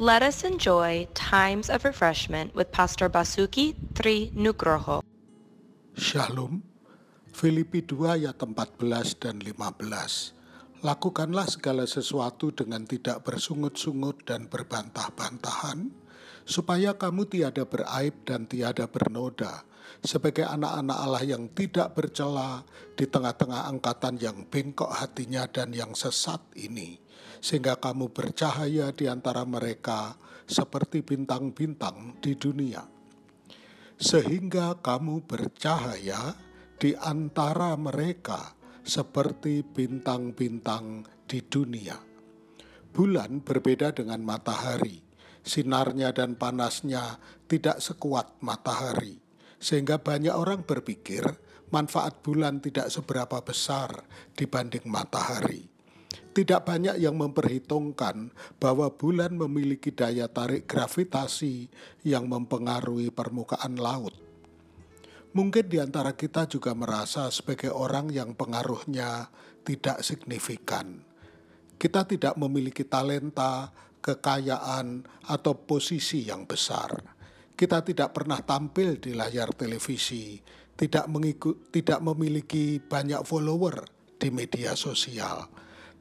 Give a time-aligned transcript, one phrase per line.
[0.00, 5.04] Let us enjoy times of refreshment with Pastor Basuki Tri Nugroho.
[5.92, 6.64] Shalom.
[7.28, 8.80] Filipi 2 ayat 14
[9.20, 10.80] dan 15.
[10.80, 15.92] Lakukanlah segala sesuatu dengan tidak bersungut-sungut dan berbantah-bantahan,
[16.44, 19.64] supaya kamu tiada beraib dan tiada bernoda,
[20.00, 22.64] sebagai anak-anak Allah yang tidak bercela
[22.96, 26.96] di tengah-tengah angkatan yang bengkok hatinya dan yang sesat ini,
[27.40, 30.16] sehingga kamu bercahaya di antara mereka
[30.48, 32.82] seperti bintang-bintang di dunia.
[34.00, 36.32] Sehingga kamu bercahaya
[36.80, 42.00] di antara mereka seperti bintang-bintang di dunia.
[42.90, 45.09] Bulan berbeda dengan matahari,
[45.42, 47.18] sinarnya dan panasnya
[47.48, 49.20] tidak sekuat matahari
[49.60, 51.22] sehingga banyak orang berpikir
[51.70, 54.02] manfaat bulan tidak seberapa besar
[54.34, 55.68] dibanding matahari.
[56.30, 58.30] Tidak banyak yang memperhitungkan
[58.62, 61.66] bahwa bulan memiliki daya tarik gravitasi
[62.06, 64.14] yang mempengaruhi permukaan laut.
[65.30, 69.30] Mungkin di antara kita juga merasa sebagai orang yang pengaruhnya
[69.62, 71.02] tidak signifikan.
[71.78, 77.20] Kita tidak memiliki talenta, kekayaan, atau posisi yang besar
[77.60, 80.40] kita tidak pernah tampil di layar televisi,
[80.80, 83.84] tidak mengikut, tidak memiliki banyak follower
[84.16, 85.44] di media sosial.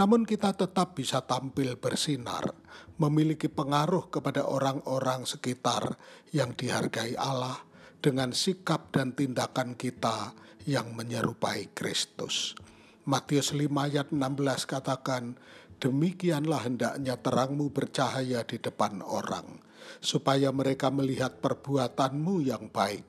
[0.00, 2.56] Namun kita tetap bisa tampil bersinar,
[2.96, 6.00] memiliki pengaruh kepada orang-orang sekitar
[6.32, 7.60] yang dihargai Allah
[8.00, 10.32] dengan sikap dan tindakan kita
[10.64, 12.56] yang menyerupai Kristus.
[13.04, 15.36] Matius 5 ayat 16 katakan,
[15.82, 19.58] Demikianlah hendaknya terangmu bercahaya di depan orang,
[19.98, 23.02] supaya mereka melihat perbuatanmu yang baik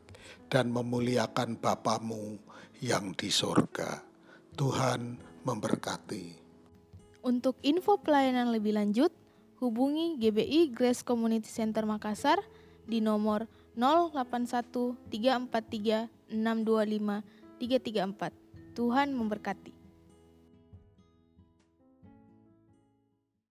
[0.50, 2.42] dan memuliakan Bapamu
[2.82, 4.02] yang di sorga.
[4.58, 6.42] Tuhan memberkati.
[7.22, 9.14] Untuk info pelayanan lebih lanjut,
[9.62, 12.42] hubungi GBI Grace Community Center Makassar
[12.90, 13.46] di nomor
[13.78, 17.22] 081 343 625
[17.62, 18.34] 334.
[18.74, 19.83] Tuhan memberkati.